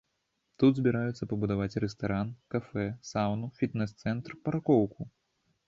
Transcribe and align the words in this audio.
Тут 0.61 0.79
збіраюцца 0.79 1.27
пабудаваць 1.33 1.79
рэстаран, 1.83 2.33
кафэ, 2.55 2.87
саўну, 3.13 3.53
фітнес-цэнтр, 3.61 4.31
паркоўку. 4.45 5.01